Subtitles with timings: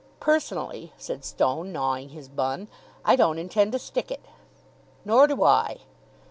[0.19, 2.69] "Personally," said Stone, gnawing his bun,
[3.05, 4.25] "I don't intend to stick it."
[5.05, 5.81] "Nor do I."